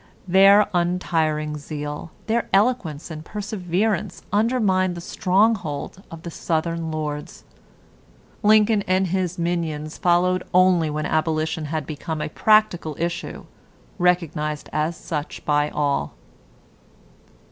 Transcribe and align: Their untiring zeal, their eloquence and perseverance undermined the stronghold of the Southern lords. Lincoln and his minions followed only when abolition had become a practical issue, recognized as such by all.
Their 0.27 0.67
untiring 0.73 1.57
zeal, 1.59 2.09
their 2.25 2.49
eloquence 2.51 3.11
and 3.11 3.23
perseverance 3.23 4.23
undermined 4.33 4.95
the 4.95 4.99
stronghold 4.99 6.01
of 6.09 6.23
the 6.23 6.31
Southern 6.31 6.89
lords. 6.89 7.43
Lincoln 8.41 8.81
and 8.87 9.09
his 9.09 9.37
minions 9.37 9.99
followed 9.99 10.41
only 10.55 10.89
when 10.89 11.05
abolition 11.05 11.65
had 11.65 11.85
become 11.85 12.19
a 12.19 12.29
practical 12.29 12.95
issue, 12.97 13.45
recognized 13.99 14.69
as 14.73 14.97
such 14.97 15.45
by 15.45 15.69
all. 15.69 16.13